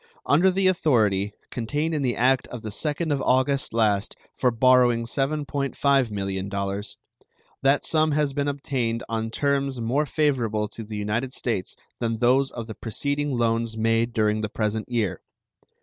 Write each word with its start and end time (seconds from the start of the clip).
Under 0.25 0.49
the 0.49 0.65
authority 0.65 1.31
contained 1.51 1.93
in 1.93 2.01
the 2.01 2.15
act 2.15 2.47
of 2.47 2.63
the 2.63 2.71
2nd 2.71 3.13
of 3.13 3.21
August 3.21 3.71
last 3.71 4.15
for 4.35 4.49
borrowing 4.49 5.05
$7.5 5.05 6.09
millions, 6.09 6.97
that 7.61 7.85
sum 7.85 8.13
has 8.13 8.33
been 8.33 8.47
obtained 8.47 9.03
on 9.07 9.29
terms 9.29 9.79
more 9.79 10.07
favorable 10.07 10.67
to 10.69 10.83
the 10.83 10.97
United 10.97 11.33
States 11.33 11.75
than 11.99 12.17
those 12.17 12.49
of 12.49 12.65
the 12.65 12.73
preceding 12.73 13.37
loans 13.37 13.77
made 13.77 14.11
during 14.11 14.41
the 14.41 14.49
present 14.49 14.89
year. 14.89 15.21